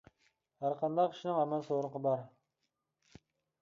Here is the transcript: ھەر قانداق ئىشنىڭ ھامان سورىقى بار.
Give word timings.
ھەر 0.65 0.77
قانداق 0.79 1.13
ئىشنىڭ 1.19 1.39
ھامان 1.41 1.69
سورىقى 1.69 2.05
بار. 2.11 2.29